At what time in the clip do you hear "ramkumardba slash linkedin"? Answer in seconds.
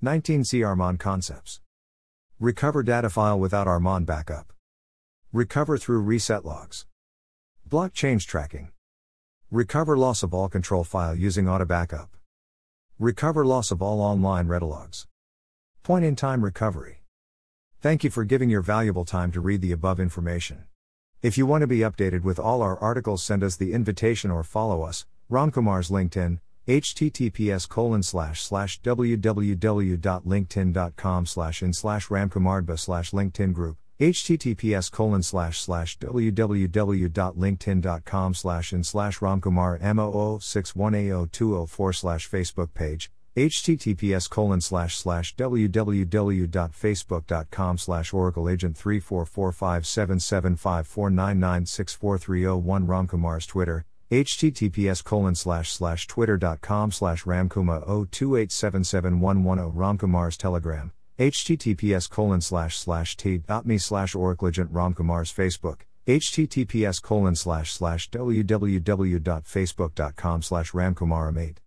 32.08-33.54